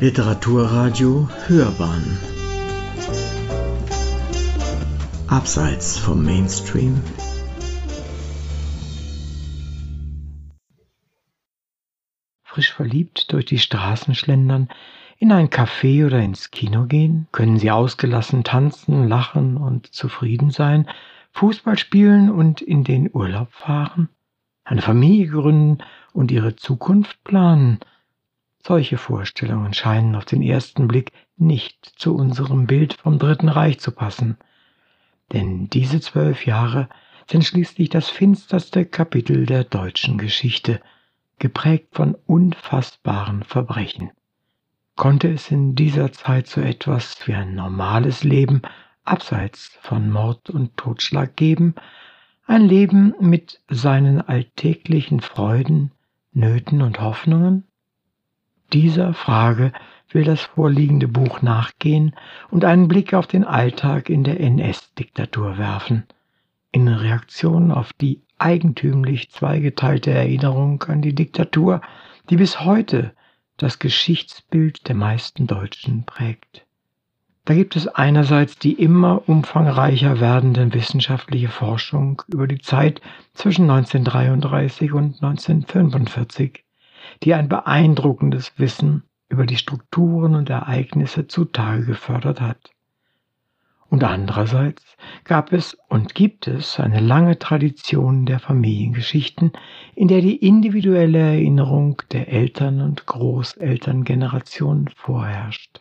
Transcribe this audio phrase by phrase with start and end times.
[0.00, 2.18] Literaturradio Hörbahn
[5.28, 7.02] Abseits vom Mainstream
[12.44, 14.70] Frisch verliebt durch die Straßen schlendern,
[15.18, 17.28] in ein Café oder ins Kino gehen?
[17.30, 20.88] Können Sie ausgelassen tanzen, lachen und zufrieden sein,
[21.32, 24.08] Fußball spielen und in den Urlaub fahren?
[24.64, 27.80] Eine Familie gründen und Ihre Zukunft planen?
[28.62, 33.90] Solche Vorstellungen scheinen auf den ersten Blick nicht zu unserem Bild vom Dritten Reich zu
[33.90, 34.36] passen.
[35.32, 36.88] Denn diese zwölf Jahre
[37.30, 40.80] sind schließlich das finsterste Kapitel der deutschen Geschichte,
[41.38, 44.10] geprägt von unfassbaren Verbrechen.
[44.96, 48.60] Konnte es in dieser Zeit so etwas wie ein normales Leben
[49.04, 51.74] abseits von Mord und Totschlag geben,
[52.46, 55.92] ein Leben mit seinen alltäglichen Freuden,
[56.32, 57.64] Nöten und Hoffnungen?
[58.72, 59.72] Dieser Frage
[60.10, 62.14] will das vorliegende Buch nachgehen
[62.50, 66.04] und einen Blick auf den Alltag in der NS-Diktatur werfen,
[66.70, 71.80] in Reaktion auf die eigentümlich zweigeteilte Erinnerung an die Diktatur,
[72.30, 73.12] die bis heute
[73.56, 76.64] das Geschichtsbild der meisten Deutschen prägt.
[77.44, 83.00] Da gibt es einerseits die immer umfangreicher werdende wissenschaftliche Forschung über die Zeit
[83.34, 86.64] zwischen 1933 und 1945,
[87.22, 92.70] die ein beeindruckendes Wissen über die Strukturen und Ereignisse zutage gefördert hat.
[93.90, 99.52] Und andererseits gab es und gibt es eine lange Tradition der Familiengeschichten,
[99.96, 105.80] in der die individuelle Erinnerung der Eltern- und Großelterngeneration vorherrscht.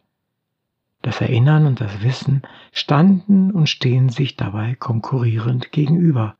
[1.03, 2.41] Das Erinnern und das Wissen
[2.71, 6.35] standen und stehen sich dabei konkurrierend gegenüber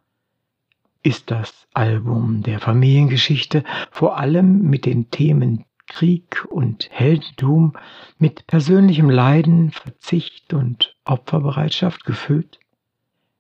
[1.04, 7.74] ist das Album der Familiengeschichte vor allem mit den Themen Krieg und Heldentum,
[8.18, 12.60] mit persönlichem Leiden, Verzicht und Opferbereitschaft gefüllt?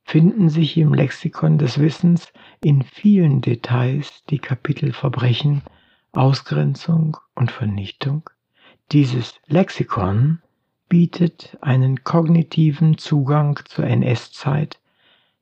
[0.04, 2.34] Finden sich im Lexikon des Wissens
[2.64, 5.62] in vielen Details die Kapitel Verbrechen,
[6.12, 8.28] Ausgrenzung und Vernichtung?
[8.92, 10.42] Dieses Lexikon
[10.88, 14.80] bietet einen kognitiven Zugang zur NS-Zeit,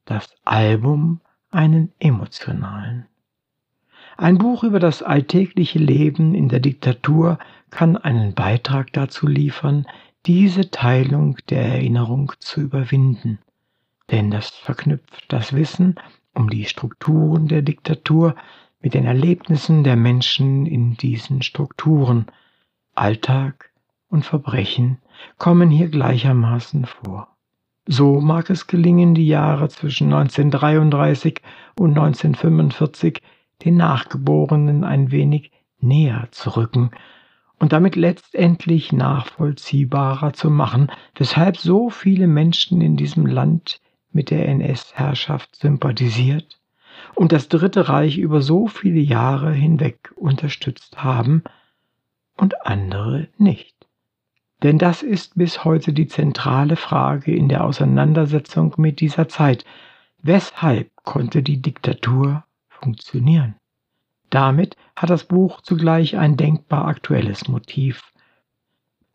[0.03, 1.21] das Album
[1.51, 3.07] einen emotionalen.
[4.17, 7.37] Ein Buch über das alltägliche Leben in der Diktatur
[7.69, 9.85] kann einen Beitrag dazu liefern,
[10.25, 13.39] diese Teilung der Erinnerung zu überwinden.
[14.09, 15.95] Denn das verknüpft das Wissen
[16.33, 18.35] um die Strukturen der Diktatur
[18.79, 22.27] mit den Erlebnissen der Menschen in diesen Strukturen.
[22.95, 23.71] Alltag
[24.09, 24.97] und Verbrechen
[25.37, 27.36] kommen hier gleichermaßen vor.
[27.89, 31.41] So mag es gelingen, die Jahre zwischen 1933
[31.79, 33.21] und 1945
[33.63, 36.91] den Nachgeborenen ein wenig näher zu rücken
[37.59, 43.79] und damit letztendlich nachvollziehbarer zu machen, weshalb so viele Menschen in diesem Land
[44.11, 46.59] mit der NS-Herrschaft sympathisiert
[47.15, 51.43] und das Dritte Reich über so viele Jahre hinweg unterstützt haben
[52.35, 53.76] und andere nicht.
[54.63, 59.65] Denn das ist bis heute die zentrale Frage in der Auseinandersetzung mit dieser Zeit.
[60.23, 63.55] Weshalb konnte die Diktatur funktionieren?
[64.29, 68.11] Damit hat das Buch zugleich ein denkbar aktuelles Motiv.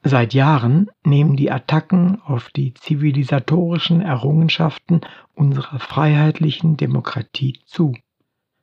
[0.04, 5.00] Seit Jahren nehmen die Attacken auf die zivilisatorischen Errungenschaften
[5.34, 7.94] unserer freiheitlichen Demokratie zu.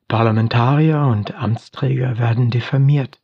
[0.08, 3.20] Parlamentarier und Amtsträger werden diffamiert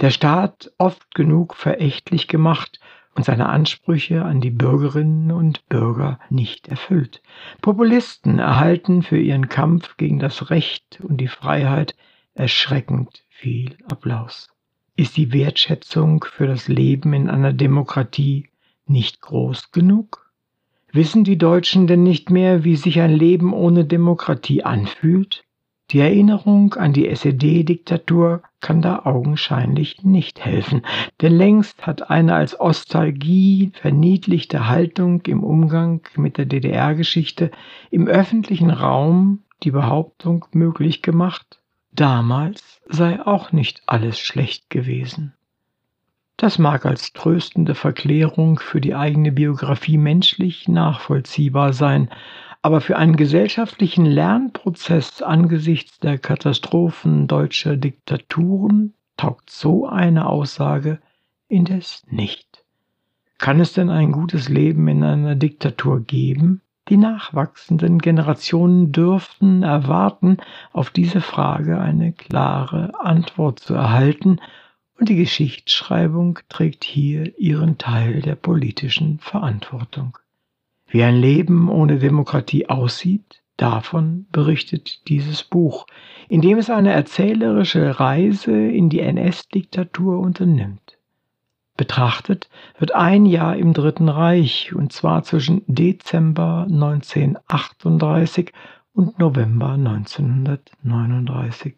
[0.00, 2.78] der Staat oft genug verächtlich gemacht
[3.14, 7.20] und seine Ansprüche an die Bürgerinnen und Bürger nicht erfüllt.
[7.60, 11.96] Populisten erhalten für ihren Kampf gegen das Recht und die Freiheit
[12.34, 14.48] erschreckend viel Applaus.
[14.94, 18.48] Ist die Wertschätzung für das Leben in einer Demokratie
[18.86, 20.32] nicht groß genug?
[20.92, 25.44] Wissen die Deutschen denn nicht mehr, wie sich ein Leben ohne Demokratie anfühlt?
[25.90, 30.82] Die Erinnerung an die SED-Diktatur kann da augenscheinlich nicht helfen,
[31.20, 37.50] denn längst hat eine als Ostalgie verniedlichte Haltung im Umgang mit der DDR-Geschichte
[37.90, 41.60] im öffentlichen Raum die Behauptung möglich gemacht,
[41.92, 45.34] damals sei auch nicht alles schlecht gewesen.
[46.36, 52.10] Das mag als tröstende Verklärung für die eigene Biografie menschlich nachvollziehbar sein,
[52.62, 61.00] aber für einen gesellschaftlichen Lernprozess angesichts der Katastrophen deutscher Diktaturen taugt so eine Aussage
[61.48, 62.64] indes nicht.
[63.38, 66.62] Kann es denn ein gutes Leben in einer Diktatur geben?
[66.88, 70.38] Die nachwachsenden Generationen dürften erwarten,
[70.72, 74.40] auf diese Frage eine klare Antwort zu erhalten,
[74.98, 80.18] und die Geschichtsschreibung trägt hier ihren Teil der politischen Verantwortung.
[80.88, 85.86] Wie ein Leben ohne Demokratie aussieht, davon berichtet dieses Buch,
[86.28, 90.96] in dem es eine erzählerische Reise in die NS-Diktatur unternimmt.
[91.76, 92.48] Betrachtet
[92.78, 98.52] wird ein Jahr im Dritten Reich, und zwar zwischen Dezember 1938
[98.94, 101.74] und November 1939.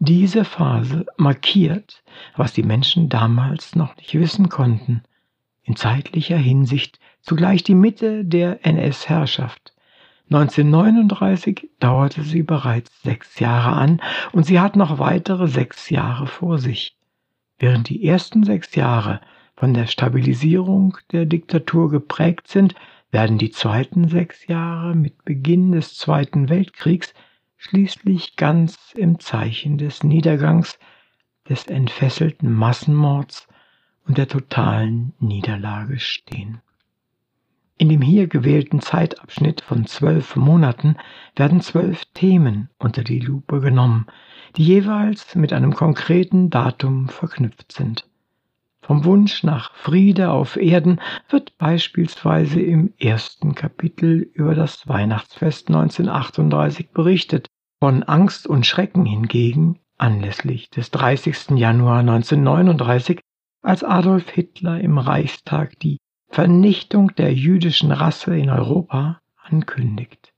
[0.00, 2.02] Diese Phase markiert,
[2.36, 5.04] was die Menschen damals noch nicht wissen konnten,
[5.62, 9.72] in zeitlicher Hinsicht zugleich die Mitte der NS-Herrschaft.
[10.30, 14.00] 1939 dauerte sie bereits sechs Jahre an
[14.32, 16.96] und sie hat noch weitere sechs Jahre vor sich.
[17.58, 19.20] Während die ersten sechs Jahre
[19.54, 22.74] von der Stabilisierung der Diktatur geprägt sind,
[23.10, 27.12] werden die zweiten sechs Jahre mit Beginn des Zweiten Weltkriegs
[27.58, 30.78] schließlich ganz im Zeichen des Niedergangs,
[31.48, 33.46] des entfesselten Massenmords
[34.06, 36.60] und der totalen Niederlage stehen.
[37.82, 40.94] In dem hier gewählten Zeitabschnitt von zwölf Monaten
[41.34, 44.06] werden zwölf Themen unter die Lupe genommen,
[44.54, 48.08] die jeweils mit einem konkreten Datum verknüpft sind.
[48.82, 56.90] Vom Wunsch nach Friede auf Erden wird beispielsweise im ersten Kapitel über das Weihnachtsfest 1938
[56.90, 57.48] berichtet,
[57.80, 61.56] von Angst und Schrecken hingegen anlässlich des 30.
[61.56, 63.18] Januar 1939,
[63.60, 65.98] als Adolf Hitler im Reichstag die
[66.32, 70.32] Vernichtung der jüdischen Rasse in Europa ankündigt.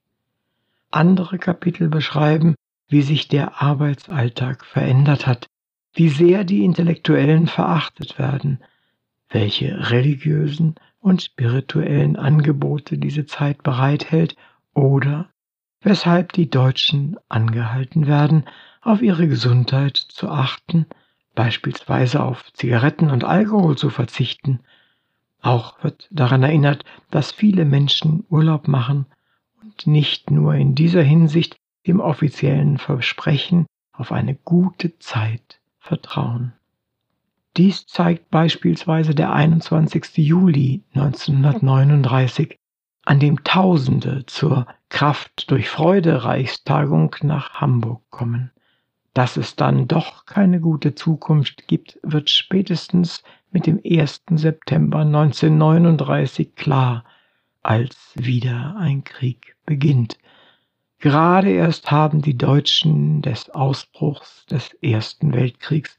[0.91, 2.57] Andere Kapitel beschreiben,
[2.89, 5.47] wie sich der Arbeitsalltag verändert hat,
[5.93, 8.59] wie sehr die Intellektuellen verachtet werden,
[9.29, 14.35] welche religiösen und spirituellen Angebote diese Zeit bereithält
[14.75, 15.29] oder
[15.81, 18.47] weshalb die Deutschen angehalten werden,
[18.83, 20.87] auf ihre Gesundheit zu achten,
[21.37, 24.59] beispielsweise auf Zigaretten und Alkohol zu verzichten.
[25.45, 29.05] Auch wird daran erinnert, dass viele Menschen Urlaub machen
[29.63, 31.57] und nicht nur in dieser Hinsicht
[31.87, 36.55] dem offiziellen Versprechen auf eine gute Zeit vertrauen.
[37.59, 40.17] Dies zeigt beispielsweise der 21.
[40.17, 42.57] Juli 1939,
[43.05, 48.51] an dem Tausende zur Kraft durch Freude Reichstagung nach Hamburg kommen.
[49.13, 53.23] Dass es dann doch keine gute Zukunft gibt, wird spätestens
[53.55, 54.25] mit dem 1.
[54.33, 57.05] September 1939 klar,
[57.63, 60.19] als wieder ein Krieg beginnt.
[60.99, 65.97] Gerade erst haben die Deutschen des Ausbruchs des Ersten Weltkriegs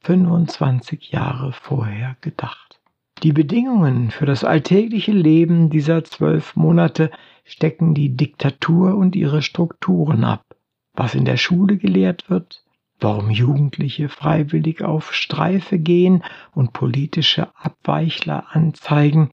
[0.00, 2.78] 25 Jahre vorher gedacht.
[3.22, 7.10] Die Bedingungen für das alltägliche Leben dieser zwölf Monate
[7.42, 10.44] stecken die Diktatur und ihre Strukturen ab.
[10.92, 12.64] Was in der Schule gelehrt wird,
[13.00, 19.30] warum Jugendliche freiwillig auf Streife gehen und politische Abweichler anzeigen,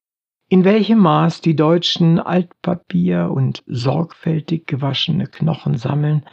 [0.48, 6.26] in welchem Maß die Deutschen Altpapier und sorgfältig gewaschene Knochen sammeln,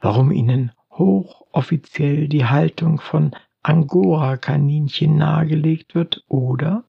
[0.00, 3.32] warum ihnen hochoffiziell die Haltung von
[3.62, 6.84] Angora-Kaninchen nahegelegt wird oder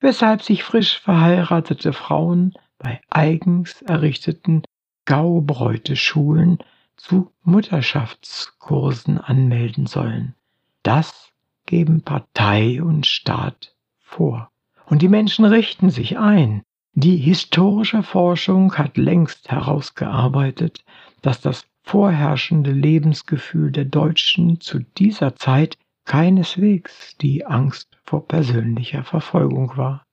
[0.00, 4.62] weshalb sich frisch verheiratete Frauen bei eigens errichteten
[5.04, 6.58] Gaubräute-Schulen
[7.00, 10.34] zu Mutterschaftskursen anmelden sollen.
[10.82, 11.32] Das
[11.66, 14.50] geben Partei und Staat vor.
[14.86, 16.62] Und die Menschen richten sich ein.
[16.92, 20.84] Die historische Forschung hat längst herausgearbeitet,
[21.22, 29.76] dass das vorherrschende Lebensgefühl der Deutschen zu dieser Zeit keineswegs die Angst vor persönlicher Verfolgung
[29.76, 30.04] war.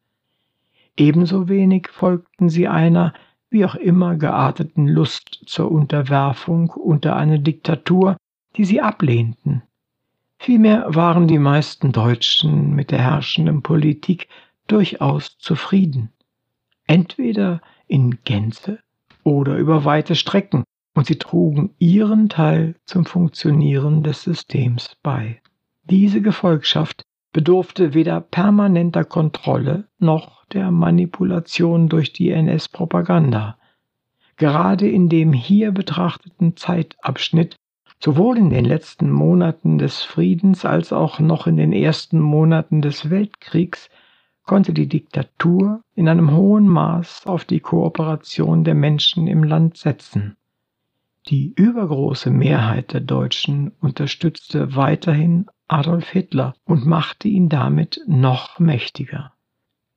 [0.96, 3.14] Ebenso wenig folgten sie einer
[3.50, 8.18] wie auch immer gearteten Lust zur Unterwerfung unter eine Diktatur,
[8.56, 9.64] die sie ablehnten.
[10.40, 14.28] Vielmehr waren die meisten Deutschen mit der herrschenden Politik
[14.68, 16.12] durchaus zufrieden,
[16.86, 18.80] entweder in Gänze
[19.24, 20.64] oder über weite Strecken,
[20.94, 25.40] und sie trugen ihren Teil zum Funktionieren des Systems bei.
[25.84, 33.58] Diese Gefolgschaft bedurfte weder permanenter Kontrolle noch der Manipulation durch die NS-Propaganda.
[34.38, 37.56] Gerade in dem hier betrachteten Zeitabschnitt,
[38.00, 43.10] sowohl in den letzten Monaten des Friedens als auch noch in den ersten Monaten des
[43.10, 43.90] Weltkriegs,
[44.44, 50.38] konnte die Diktatur in einem hohen Maß auf die Kooperation der Menschen im Land setzen.
[51.30, 59.34] Die übergroße Mehrheit der Deutschen unterstützte weiterhin Adolf Hitler und machte ihn damit noch mächtiger.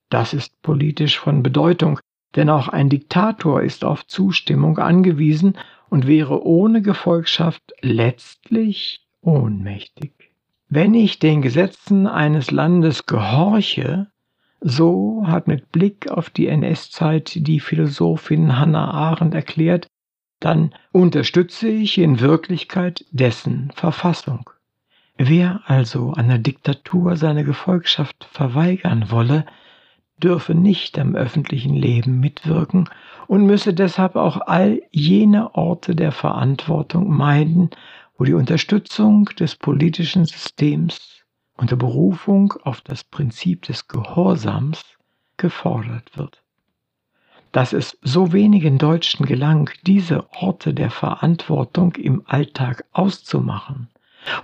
[0.09, 2.01] Das ist politisch von Bedeutung,
[2.35, 5.57] denn auch ein Diktator ist auf Zustimmung angewiesen
[5.89, 10.13] und wäre ohne Gefolgschaft letztlich ohnmächtig.
[10.69, 14.09] Wenn ich den Gesetzen eines Landes gehorche,
[14.61, 19.87] so hat mit Blick auf die NS-Zeit die Philosophin Hannah Arendt erklärt,
[20.41, 24.51] dann unterstütze ich in Wirklichkeit dessen Verfassung.
[25.17, 29.45] Wer also einer Diktatur seine Gefolgschaft verweigern wolle,
[30.17, 32.89] dürfe nicht am öffentlichen Leben mitwirken
[33.27, 37.71] und müsse deshalb auch all jene Orte der Verantwortung meiden,
[38.17, 41.23] wo die Unterstützung des politischen Systems
[41.57, 44.83] unter Berufung auf das Prinzip des Gehorsams
[45.37, 46.43] gefordert wird.
[47.53, 53.89] Dass es so wenigen Deutschen gelang, diese Orte der Verantwortung im Alltag auszumachen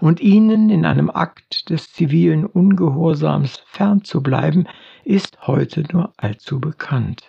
[0.00, 4.68] und ihnen in einem Akt des zivilen Ungehorsams fernzubleiben,
[5.04, 7.24] ist heute nur allzu bekannt.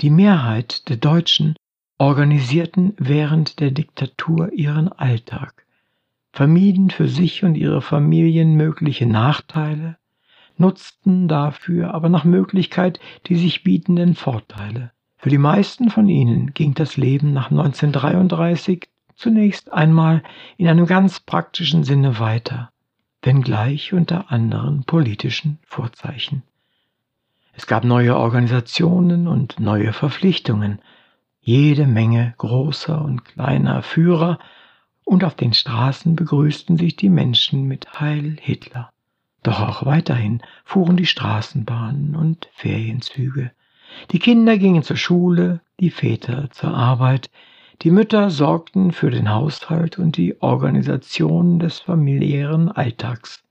[0.00, 1.56] Die Mehrheit der Deutschen
[1.98, 5.66] organisierten während der Diktatur ihren Alltag,
[6.32, 9.96] vermieden für sich und ihre Familien mögliche Nachteile,
[10.56, 14.92] nutzten dafür aber nach Möglichkeit die sich bietenden Vorteile.
[15.16, 20.22] Für die meisten von ihnen ging das Leben nach 1933 zunächst einmal
[20.56, 22.70] in einem ganz praktischen Sinne weiter,
[23.22, 26.42] wenngleich unter anderen politischen Vorzeichen.
[27.54, 30.80] Es gab neue Organisationen und neue Verpflichtungen,
[31.40, 34.38] jede Menge großer und kleiner Führer,
[35.04, 38.91] und auf den Straßen begrüßten sich die Menschen mit Heil Hitler.
[39.42, 43.50] Doch auch weiterhin fuhren die Straßenbahnen und Ferienzüge.
[44.10, 47.30] Die Kinder gingen zur Schule, die Väter zur Arbeit,
[47.82, 53.42] die Mütter sorgten für den Haushalt und die Organisation des familiären Alltags.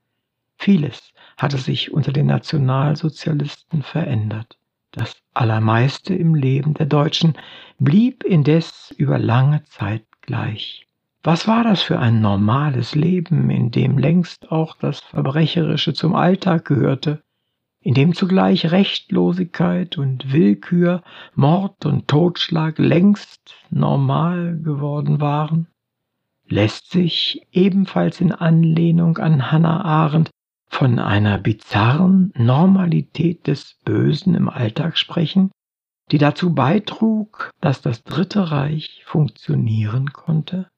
[0.57, 4.57] Vieles hatte sich unter den Nationalsozialisten verändert.
[4.91, 7.33] Das Allermeiste im Leben der Deutschen
[7.79, 10.87] blieb indes über lange Zeit gleich.
[11.23, 16.65] Was war das für ein normales Leben, in dem längst auch das Verbrecherische zum Alltag
[16.65, 17.21] gehörte,
[17.79, 21.03] in dem zugleich Rechtlosigkeit und Willkür,
[21.35, 25.67] Mord und Totschlag längst normal geworden waren?
[26.47, 30.31] Lässt sich ebenfalls in Anlehnung an Hannah Arendt
[30.69, 35.51] von einer bizarren Normalität des Bösen im Alltag sprechen,
[36.09, 40.70] die dazu beitrug, dass das Dritte Reich funktionieren konnte?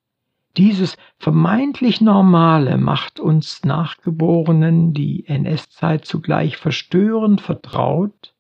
[0.57, 8.33] Dieses vermeintlich Normale macht uns Nachgeborenen die NS-Zeit zugleich verstörend vertraut.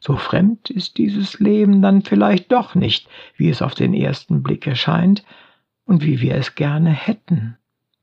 [0.00, 4.66] So fremd ist dieses Leben dann vielleicht doch nicht, wie es auf den ersten Blick
[4.66, 5.24] erscheint
[5.84, 7.56] und wie wir es gerne hätten.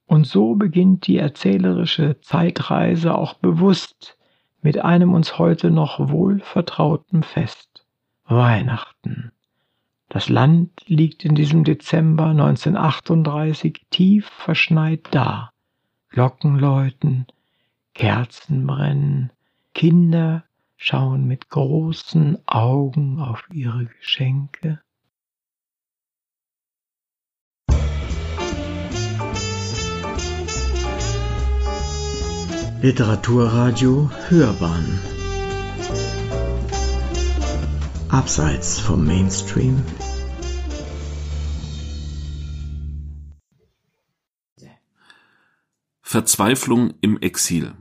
[0.05, 4.17] Und so beginnt die erzählerische Zeitreise auch bewusst
[4.61, 7.85] mit einem uns heute noch wohl vertrauten Fest
[8.25, 9.31] Weihnachten.
[10.09, 15.51] Das Land liegt in diesem Dezember 1938 tief verschneit da.
[16.09, 17.27] Glocken läuten,
[17.93, 19.31] Kerzen brennen,
[19.73, 20.45] Kinder
[20.77, 24.79] schauen mit großen Augen auf ihre Geschenke.
[32.81, 35.16] Literaturradio Hörbahn
[38.17, 39.83] Abseits vom Mainstream
[46.01, 47.75] Verzweiflung im Exil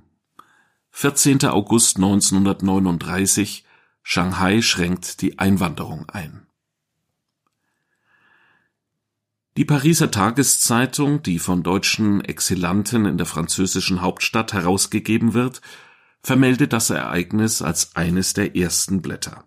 [0.91, 1.47] 14.
[1.47, 3.65] August 1939
[4.03, 6.47] Shanghai schränkt die Einwanderung ein
[9.57, 15.63] Die Pariser Tageszeitung, die von deutschen Exilanten in der französischen Hauptstadt herausgegeben wird,
[16.23, 19.47] vermeldet das Ereignis als eines der ersten Blätter.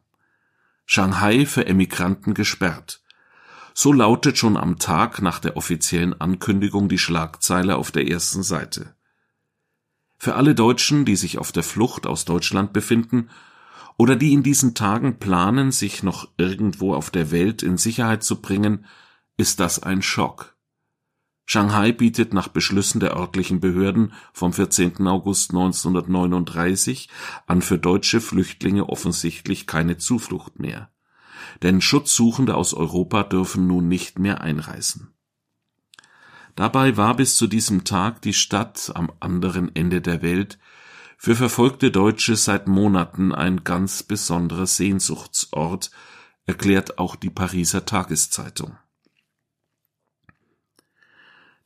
[0.91, 3.03] Shanghai für Emigranten gesperrt.
[3.75, 8.95] So lautet schon am Tag nach der offiziellen Ankündigung die Schlagzeile auf der ersten Seite.
[10.17, 13.29] Für alle Deutschen, die sich auf der Flucht aus Deutschland befinden
[13.99, 18.41] oder die in diesen Tagen planen, sich noch irgendwo auf der Welt in Sicherheit zu
[18.41, 18.87] bringen,
[19.37, 20.57] ist das ein Schock.
[21.51, 25.07] Shanghai bietet nach Beschlüssen der örtlichen Behörden vom 14.
[25.07, 27.09] August 1939
[27.47, 30.91] an für deutsche Flüchtlinge offensichtlich keine Zuflucht mehr.
[31.63, 35.15] Denn Schutzsuchende aus Europa dürfen nun nicht mehr einreisen.
[36.53, 40.59] Dabei war bis zu diesem Tag die Stadt am anderen Ende der Welt
[41.17, 45.89] für verfolgte Deutsche seit Monaten ein ganz besonderer Sehnsuchtsort,
[46.45, 48.77] erklärt auch die Pariser Tageszeitung.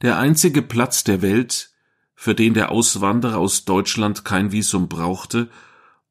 [0.04, 1.72] Der einzige Platz der Welt,
[2.14, 5.50] für den der Auswanderer aus Deutschland kein Visum brauchte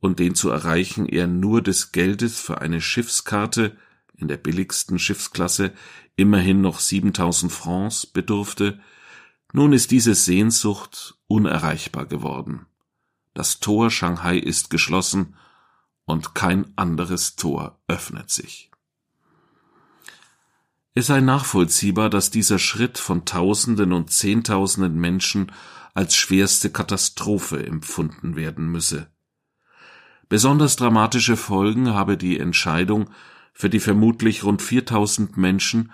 [0.01, 3.77] und den zu erreichen er nur des Geldes für eine Schiffskarte
[4.17, 5.75] in der billigsten Schiffsklasse
[6.17, 8.81] immerhin noch 7000 Francs bedurfte,
[9.53, 12.65] Nun ist diese Sehnsucht unerreichbar geworden.
[13.35, 15.37] Das Tor Shanghai ist geschlossen
[16.07, 18.72] und kein anderes Tor öffnet sich.
[20.95, 25.51] Es sei nachvollziehbar, dass dieser Schritt von Tausenden und Zehntausenden Menschen
[25.95, 29.09] als schwerste Katastrophe empfunden werden müsse.
[30.29, 33.11] Besonders dramatische Folgen habe die Entscheidung
[33.55, 35.93] für die vermutlich rund 4000 Menschen,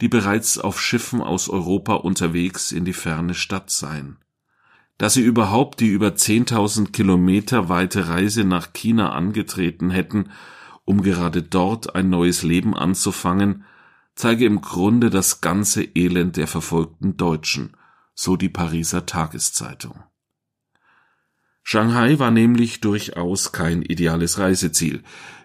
[0.00, 4.16] die bereits auf Schiffen aus Europa unterwegs in die ferne Stadt seien.
[4.98, 10.30] Dass sie überhaupt die über 10.000 Kilometer weite Reise nach China angetreten hätten,
[10.84, 13.64] um gerade dort ein neues Leben anzufangen,
[14.14, 17.76] zeige im Grunde das ganze Elend der verfolgten Deutschen,
[18.14, 20.02] so die Pariser Tageszeitung.
[21.62, 25.02] Shanghai war nämlich durchaus kein ideales Reiseziel.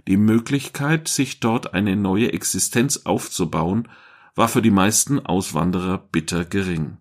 [0.08, 3.88] Die Möglichkeit, sich dort eine neue Existenz aufzubauen,
[4.34, 6.98] war für die meisten Auswanderer bitter gering.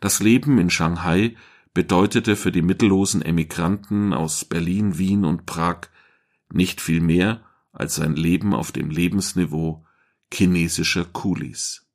[0.00, 1.36] Das Leben in Shanghai
[1.74, 5.82] bedeutete für die mittellosen Emigranten aus Berlin, Wien und Prag
[6.52, 7.42] nicht viel mehr
[7.72, 9.84] als ein Leben auf dem Lebensniveau
[10.32, 11.86] chinesischer Kulis.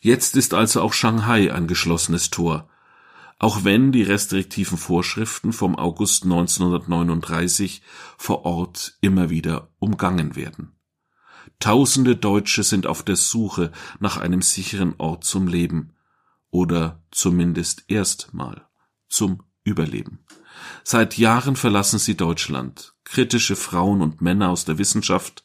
[0.00, 2.70] Jetzt ist also auch Shanghai ein geschlossenes Tor,
[3.38, 7.82] auch wenn die restriktiven Vorschriften vom August 1939
[8.16, 10.72] vor Ort immer wieder umgangen werden.
[11.58, 15.92] Tausende Deutsche sind auf der Suche nach einem sicheren Ort zum Leben
[16.50, 18.66] oder zumindest erstmal
[19.08, 20.24] zum Überleben.
[20.84, 22.94] Seit Jahren verlassen sie Deutschland.
[23.04, 25.44] Kritische Frauen und Männer aus der Wissenschaft,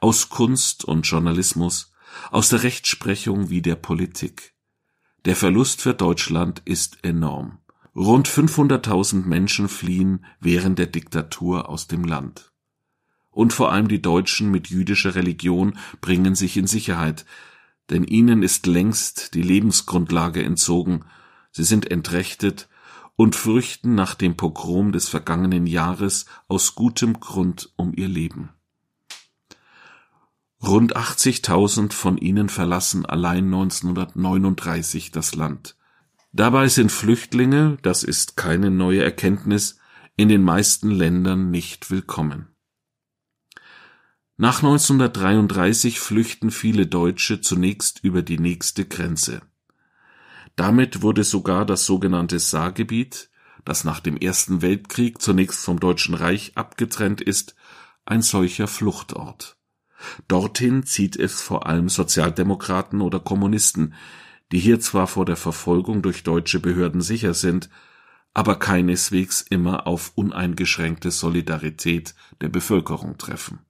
[0.00, 1.92] aus Kunst und Journalismus,
[2.30, 4.54] aus der Rechtsprechung wie der Politik.
[5.24, 7.58] Der Verlust für Deutschland ist enorm.
[7.96, 12.52] Rund 500.000 Menschen fliehen während der Diktatur aus dem Land.
[13.30, 17.24] Und vor allem die Deutschen mit jüdischer Religion bringen sich in Sicherheit,
[17.90, 21.04] denn ihnen ist längst die Lebensgrundlage entzogen,
[21.52, 22.68] sie sind entrechtet
[23.16, 28.50] und fürchten nach dem Pogrom des vergangenen Jahres aus gutem Grund um ihr Leben.
[30.62, 35.76] Rund 80.000 von ihnen verlassen allein 1939 das Land.
[36.32, 39.78] Dabei sind Flüchtlinge, das ist keine neue Erkenntnis,
[40.16, 42.48] in den meisten Ländern nicht willkommen.
[44.36, 49.42] Nach 1933 flüchten viele Deutsche zunächst über die nächste Grenze.
[50.56, 53.30] Damit wurde sogar das sogenannte Saargebiet,
[53.64, 57.54] das nach dem Ersten Weltkrieg zunächst vom Deutschen Reich abgetrennt ist,
[58.04, 59.56] ein solcher Fluchtort.
[60.28, 63.94] Dorthin zieht es vor allem Sozialdemokraten oder Kommunisten,
[64.52, 67.70] die hier zwar vor der Verfolgung durch deutsche Behörden sicher sind,
[68.34, 73.60] aber keineswegs immer auf uneingeschränkte Solidarität der Bevölkerung treffen.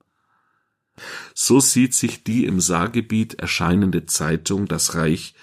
[1.33, 5.35] So sieht sich die im Saargebiet erscheinende Zeitung Das Reich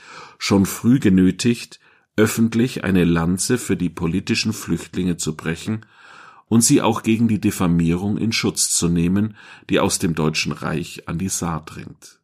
[0.42, 1.78] schon früh genötigt,
[2.16, 5.87] öffentlich eine Lanze für die politischen Flüchtlinge zu brechen
[6.48, 9.37] und sie auch gegen die Diffamierung in Schutz zu nehmen,
[9.70, 12.20] die aus dem Deutschen Reich an die Saar dringt.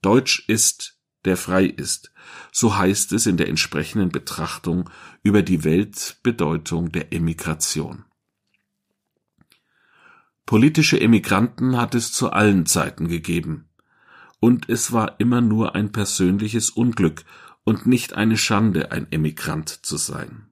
[0.00, 2.12] Deutsch ist, der frei ist,
[2.52, 4.88] so heißt es in der entsprechenden Betrachtung
[5.24, 8.04] über die Weltbedeutung der Emigration.
[10.46, 13.68] Politische Emigranten hat es zu allen Zeiten gegeben.
[14.38, 17.24] Und es war immer nur ein persönliches Unglück
[17.66, 20.46] und nicht eine Schande, ein Emigrant zu sein.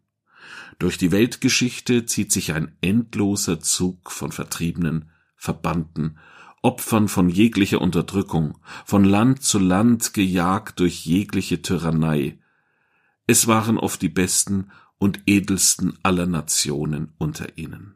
[0.80, 6.18] Durch die Weltgeschichte zieht sich ein endloser Zug von Vertriebenen, Verbannten,
[6.60, 12.40] Opfern von jeglicher Unterdrückung, von Land zu Land gejagt durch jegliche Tyrannei.
[13.28, 17.94] Es waren oft die besten und edelsten aller Nationen unter ihnen.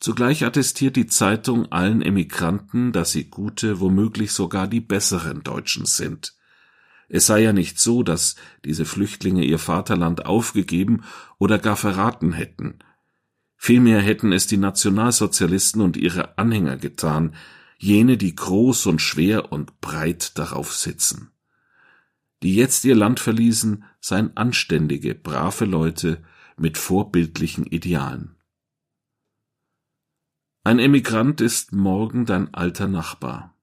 [0.00, 6.37] Zugleich attestiert die Zeitung allen Emigranten, dass sie gute, womöglich sogar die besseren Deutschen sind.
[7.08, 11.04] Es sei ja nicht so, dass diese Flüchtlinge ihr Vaterland aufgegeben
[11.38, 12.80] oder gar verraten hätten.
[13.56, 17.34] Vielmehr hätten es die Nationalsozialisten und ihre Anhänger getan,
[17.78, 21.30] jene, die groß und schwer und breit darauf sitzen.
[22.42, 26.22] Die jetzt ihr Land verließen, seien anständige, brave Leute
[26.56, 28.36] mit vorbildlichen Idealen.
[30.62, 33.57] Ein Emigrant ist morgen dein alter Nachbar.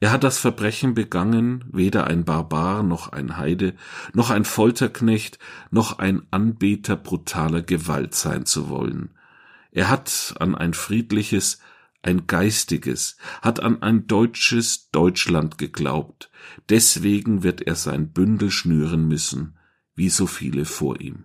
[0.00, 3.74] Er hat das Verbrechen begangen, weder ein Barbar noch ein Heide,
[4.12, 5.38] noch ein Folterknecht,
[5.70, 9.10] noch ein Anbeter brutaler Gewalt sein zu wollen.
[9.70, 11.58] Er hat an ein friedliches,
[12.02, 16.30] ein geistiges, hat an ein deutsches Deutschland geglaubt,
[16.68, 19.56] deswegen wird er sein Bündel schnüren müssen,
[19.94, 21.24] wie so viele vor ihm.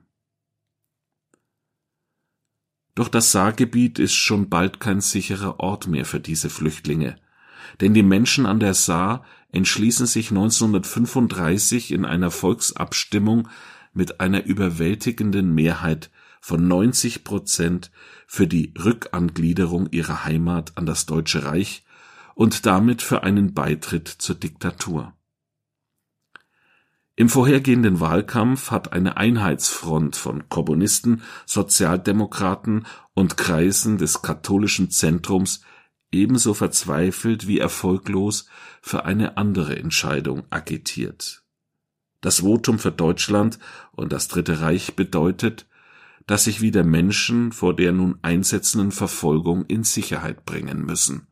[2.96, 7.16] Doch das Saargebiet ist schon bald kein sicherer Ort mehr für diese Flüchtlinge.
[7.82, 13.48] Denn die Menschen an der Saar entschließen sich 1935 in einer Volksabstimmung
[13.94, 17.92] mit einer überwältigenden Mehrheit von 90 Prozent
[18.28, 21.84] für die Rückangliederung ihrer Heimat an das Deutsche Reich
[22.36, 25.14] und damit für einen Beitritt zur Diktatur.
[27.20, 35.60] Im vorhergehenden Wahlkampf hat eine Einheitsfront von Kommunisten, Sozialdemokraten und Kreisen des katholischen Zentrums
[36.12, 38.48] ebenso verzweifelt wie erfolglos
[38.82, 41.44] für eine andere Entscheidung agitiert.
[42.22, 43.60] Das Votum für Deutschland
[43.92, 45.68] und das Dritte Reich bedeutet,
[46.28, 51.28] dass sich wieder Menschen vor der nun einsetzenden Verfolgung in Sicherheit bringen müssen.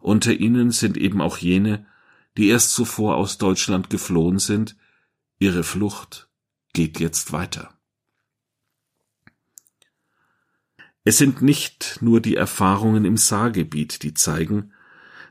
[0.00, 1.86] Unter ihnen sind eben auch jene,
[2.36, 4.76] die erst zuvor aus Deutschland geflohen sind,
[5.38, 6.28] ihre Flucht
[6.72, 7.75] geht jetzt weiter.
[11.08, 14.72] Es sind nicht nur die Erfahrungen im Saargebiet, die zeigen,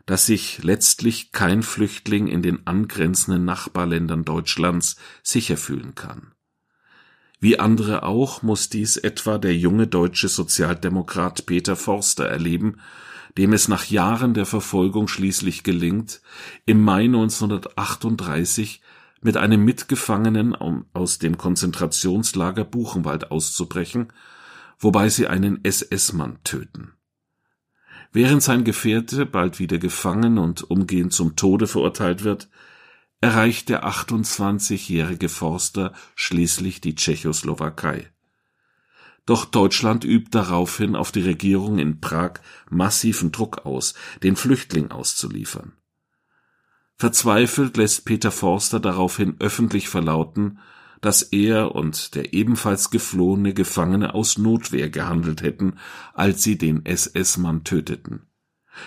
[0.06, 6.32] dass sich letztlich kein Flüchtling in den angrenzenden Nachbarländern Deutschlands sicher fühlen kann.
[7.42, 12.80] Wie andere auch muss dies etwa der junge deutsche Sozialdemokrat Peter Forster erleben,
[13.38, 16.22] dem es nach Jahren der Verfolgung schließlich gelingt,
[16.66, 18.82] im Mai 1938
[19.20, 20.56] mit einem Mitgefangenen
[20.94, 24.14] aus dem Konzentrationslager Buchenwald auszubrechen
[24.80, 26.94] wobei sie einen SS-Mann töten.
[28.12, 32.50] Während sein Gefährte bald wieder gefangen und umgehend zum Tode verurteilt wird,
[33.22, 38.12] erreicht der 28-jährige Forster schließlich die Tschechoslowakei.
[39.26, 42.34] Doch Deutschland übt daraufhin auf die Regierung in Prag
[42.70, 45.74] massiven Druck aus, den Flüchtling auszuliefern.
[46.98, 50.60] Verzweifelt lässt Peter Forster daraufhin öffentlich verlauten,
[51.06, 55.76] dass er und der ebenfalls geflohene Gefangene aus Notwehr gehandelt hätten,
[56.16, 58.24] als sie den SS-Mann töteten.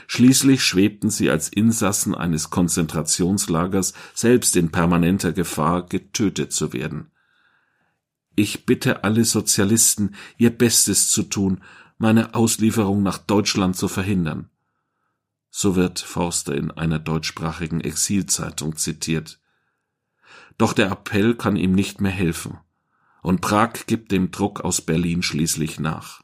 [0.08, 7.12] Schließlich schwebten sie als Insassen eines Konzentrationslagers selbst in permanenter Gefahr, getötet zu werden.
[8.34, 11.62] Ich bitte alle Sozialisten, ihr Bestes zu tun,
[11.98, 14.50] meine Auslieferung nach Deutschland zu verhindern.
[15.50, 19.38] So wird Forster in einer deutschsprachigen Exilzeitung zitiert.
[20.58, 22.58] Doch der Appell kann ihm nicht mehr helfen,
[23.22, 26.22] und Prag gibt dem Druck aus Berlin schließlich nach.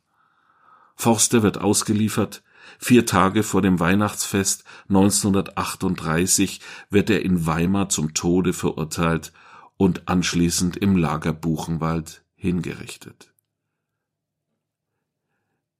[0.96, 2.42] Forster wird ausgeliefert,
[2.78, 9.32] vier Tage vor dem Weihnachtsfest 1938 wird er in Weimar zum Tode verurteilt
[9.76, 13.32] und anschließend im Lager Buchenwald hingerichtet.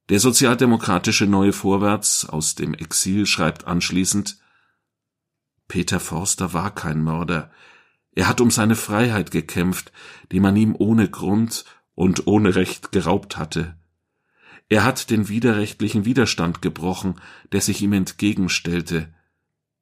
[0.09, 4.37] Der sozialdemokratische Neue Vorwärts aus dem Exil schreibt anschließend
[5.67, 7.51] Peter Forster war kein Mörder,
[8.15, 9.91] er hat um seine Freiheit gekämpft,
[10.31, 13.75] die man ihm ohne Grund und ohne Recht geraubt hatte.
[14.69, 17.19] Er hat den widerrechtlichen Widerstand gebrochen,
[17.51, 19.13] der sich ihm entgegenstellte.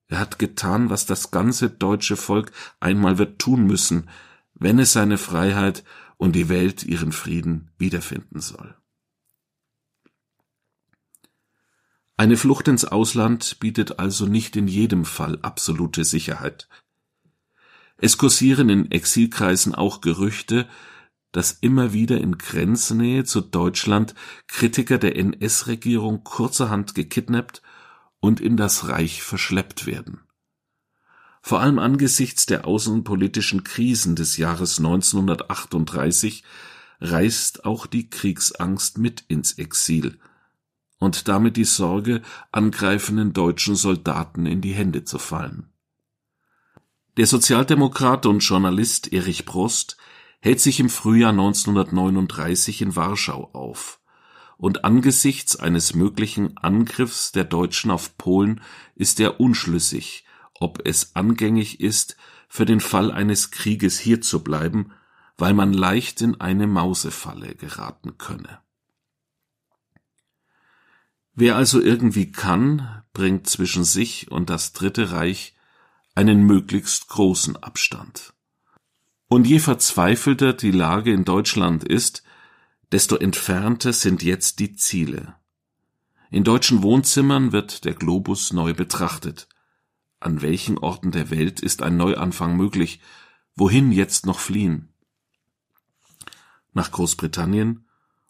[0.07, 4.09] Er hat getan, was das ganze deutsche Volk einmal wird tun müssen,
[4.55, 5.83] wenn es seine Freiheit
[6.17, 8.75] und die Welt ihren Frieden wiederfinden soll.
[12.17, 16.67] Eine Flucht ins Ausland bietet also nicht in jedem Fall absolute Sicherheit.
[18.03, 20.67] Es kursieren in Exilkreisen auch Gerüchte,
[21.31, 24.13] dass immer wieder in Grenznähe zu Deutschland
[24.47, 27.61] Kritiker der NS-Regierung kurzerhand gekidnappt
[28.19, 30.19] und in das Reich verschleppt werden.
[31.41, 36.43] Vor allem angesichts der außenpolitischen Krisen des Jahres 1938
[36.99, 40.19] reist auch die Kriegsangst mit ins Exil
[40.99, 45.72] und damit die Sorge, angreifenden deutschen Soldaten in die Hände zu fallen.
[47.15, 49.97] Der Sozialdemokrat und Journalist Erich Prost
[50.39, 53.99] hält sich im Frühjahr 1939 in Warschau auf,
[54.57, 58.61] und angesichts eines möglichen Angriffs der Deutschen auf Polen
[58.95, 60.25] ist er unschlüssig,
[60.59, 62.17] ob es angängig ist,
[62.49, 64.91] für den Fall eines Krieges hier zu bleiben,
[65.37, 68.59] weil man leicht in eine Mausefalle geraten könne.
[71.35, 75.52] Wer also irgendwie kann, bringt zwischen sich und das Dritte Reich
[76.15, 78.33] einen möglichst großen Abstand.
[79.27, 82.23] Und je verzweifelter die Lage in Deutschland ist,
[82.91, 85.35] desto entfernter sind jetzt die Ziele.
[86.29, 89.47] In deutschen Wohnzimmern wird der Globus neu betrachtet.
[90.19, 93.01] An welchen Orten der Welt ist ein Neuanfang möglich?
[93.55, 94.93] Wohin jetzt noch fliehen?
[96.73, 97.87] Nach Großbritannien?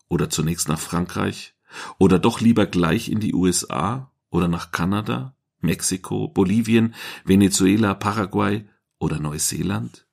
[0.08, 1.56] Oder zunächst nach Frankreich?
[1.98, 4.12] Oder doch lieber gleich in die USA?
[4.30, 5.36] Oder nach Kanada?
[5.64, 6.94] Mexiko, Bolivien,
[7.26, 8.66] Venezuela, Paraguay
[9.00, 10.06] oder Neuseeland?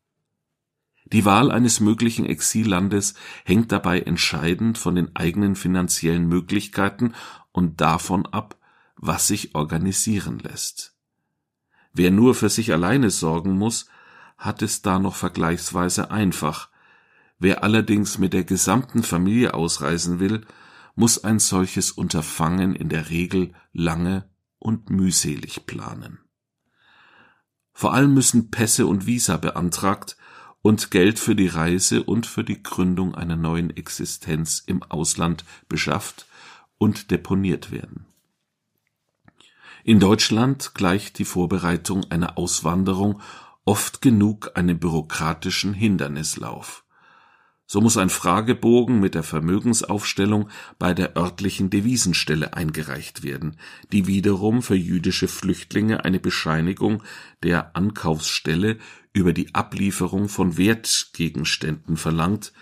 [1.13, 7.15] Die Wahl eines möglichen Exillandes hängt dabei entscheidend von den eigenen finanziellen Möglichkeiten
[7.53, 8.57] und davon ab,
[8.97, 10.95] was sich organisieren lässt.
[11.93, 13.89] Wer nur für sich alleine sorgen muss,
[14.39, 16.69] hat es da noch vergleichsweise einfach.
[17.41, 20.47] Wer allerdings mit der gesamten Familie ausreisen will,
[20.95, 24.30] muss ein solches Unterfangen in der Regel lange
[24.61, 26.21] und mühselig planen.
[27.73, 30.17] Vor allem müssen Pässe und Visa beantragt
[30.63, 36.27] und Geld für die Reise und für die Gründung einer neuen Existenz im Ausland beschafft
[36.79, 38.07] und deponiert werden.
[39.83, 43.23] In Deutschland gleicht die Vorbereitung einer Auswanderung
[43.65, 46.85] oft genug einem bürokratischen Hindernislauf.
[47.73, 50.49] So muss ein Fragebogen mit der Vermögensaufstellung
[50.81, 53.59] bei der örtlichen Devisenstelle eingereicht werden,
[53.93, 57.05] die wiederum für jüdische Flüchtlinge eine Bescheinigung
[57.45, 58.79] der Ankaufsstelle
[59.13, 62.53] über die Ablieferung von Wertgegenständen verlangt,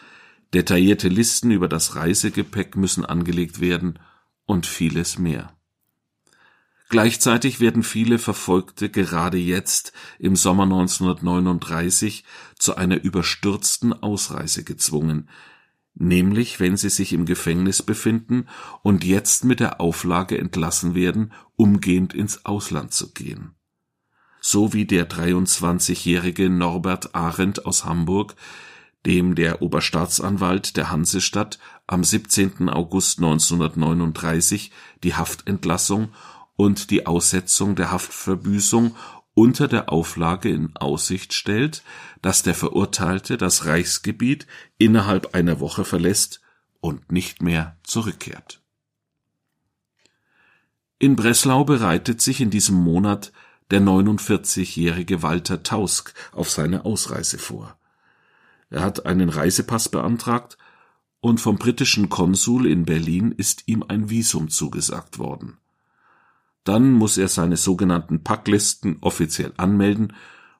[0.52, 3.98] detaillierte Listen über das Reisegepäck müssen angelegt werden
[4.44, 5.57] und vieles mehr.
[6.88, 12.24] Gleichzeitig werden viele Verfolgte gerade jetzt im Sommer 1939
[12.58, 15.28] zu einer überstürzten Ausreise gezwungen,
[15.94, 18.46] nämlich wenn sie sich im Gefängnis befinden
[18.82, 23.54] und jetzt mit der Auflage entlassen werden, umgehend ins Ausland zu gehen.
[24.40, 28.34] So wie der 23-jährige Norbert Arendt aus Hamburg,
[29.04, 32.68] dem der Oberstaatsanwalt der Hansestadt am 17.
[32.68, 34.70] August 1939
[35.02, 36.10] die Haftentlassung
[36.58, 38.96] und die Aussetzung der Haftverbüßung
[39.32, 41.84] unter der Auflage in Aussicht stellt,
[42.20, 46.40] dass der Verurteilte das Reichsgebiet innerhalb einer Woche verlässt
[46.80, 48.60] und nicht mehr zurückkehrt.
[50.98, 53.32] In Breslau bereitet sich in diesem Monat
[53.70, 57.78] der 49-jährige Walter Tausk auf seine Ausreise vor.
[58.68, 60.58] Er hat einen Reisepass beantragt
[61.20, 65.58] und vom britischen Konsul in Berlin ist ihm ein Visum zugesagt worden.
[66.68, 70.12] Dann muss er seine sogenannten Packlisten offiziell anmelden,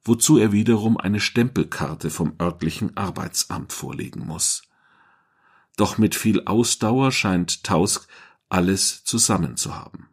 [0.03, 4.63] wozu er wiederum eine Stempelkarte vom örtlichen Arbeitsamt vorlegen muss.
[5.77, 8.09] Doch mit viel Ausdauer scheint Tausk
[8.49, 10.09] alles zusammen zu haben.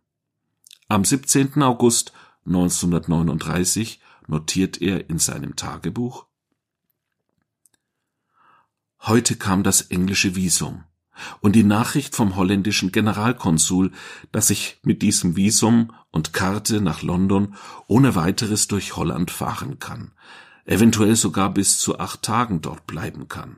[0.89, 1.63] Am 17.
[1.63, 2.11] August
[2.45, 6.25] 1939 notiert er in seinem Tagebuch
[8.99, 10.83] Heute kam das englische Visum
[11.41, 13.91] und die Nachricht vom holländischen Generalkonsul,
[14.31, 17.55] dass ich mit diesem Visum und Karte nach London
[17.87, 20.11] ohne weiteres durch Holland fahren kann,
[20.65, 23.57] eventuell sogar bis zu acht Tagen dort bleiben kann.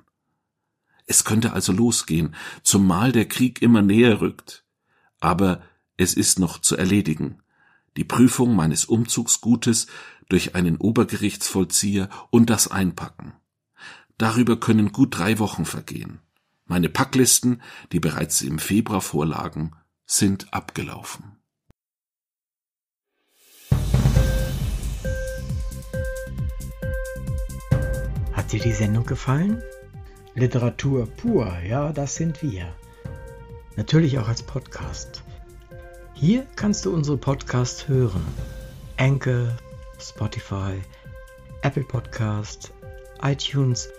[1.08, 4.66] Es könnte also losgehen, zumal der Krieg immer näher rückt.
[5.20, 5.62] Aber
[5.96, 7.42] es ist noch zu erledigen.
[7.96, 9.88] Die Prüfung meines Umzugsgutes
[10.30, 13.34] durch einen Obergerichtsvollzieher und das Einpacken.
[14.18, 16.20] Darüber können gut drei Wochen vergehen.
[16.70, 17.62] Meine Packlisten,
[17.94, 19.72] die bereits im Februar vorlagen,
[20.06, 21.38] sind abgelaufen.
[28.34, 29.64] Hat dir die Sendung gefallen?
[30.36, 32.76] Literatur pur, ja, das sind wir.
[33.78, 35.24] Natürlich auch als Podcast.
[36.14, 38.26] Hier kannst du unsere Podcasts hören.
[38.98, 39.56] Anchor,
[40.00, 40.82] Spotify,
[41.62, 42.74] Apple Podcast,
[43.22, 43.90] iTunes,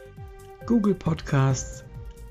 [0.67, 1.85] Google Podcasts